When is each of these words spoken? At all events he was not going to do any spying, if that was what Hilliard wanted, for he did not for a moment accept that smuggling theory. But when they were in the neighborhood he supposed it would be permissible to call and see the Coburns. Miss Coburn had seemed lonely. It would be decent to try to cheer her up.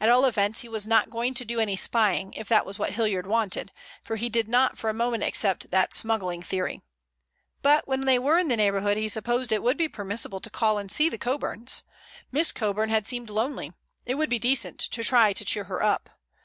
At 0.00 0.08
all 0.08 0.26
events 0.26 0.60
he 0.60 0.68
was 0.68 0.86
not 0.86 1.10
going 1.10 1.34
to 1.34 1.44
do 1.44 1.58
any 1.58 1.74
spying, 1.74 2.32
if 2.34 2.48
that 2.48 2.64
was 2.64 2.78
what 2.78 2.92
Hilliard 2.92 3.26
wanted, 3.26 3.72
for 4.00 4.14
he 4.14 4.28
did 4.28 4.46
not 4.46 4.78
for 4.78 4.88
a 4.88 4.94
moment 4.94 5.24
accept 5.24 5.72
that 5.72 5.92
smuggling 5.92 6.40
theory. 6.40 6.82
But 7.62 7.88
when 7.88 8.02
they 8.02 8.16
were 8.16 8.38
in 8.38 8.46
the 8.46 8.56
neighborhood 8.56 8.96
he 8.96 9.08
supposed 9.08 9.50
it 9.50 9.64
would 9.64 9.76
be 9.76 9.88
permissible 9.88 10.38
to 10.40 10.50
call 10.50 10.78
and 10.78 10.88
see 10.88 11.08
the 11.08 11.18
Coburns. 11.18 11.82
Miss 12.30 12.52
Coburn 12.52 12.90
had 12.90 13.08
seemed 13.08 13.28
lonely. 13.28 13.72
It 14.04 14.14
would 14.14 14.30
be 14.30 14.38
decent 14.38 14.78
to 14.78 15.02
try 15.02 15.32
to 15.32 15.44
cheer 15.44 15.64
her 15.64 15.82
up. 15.82 16.10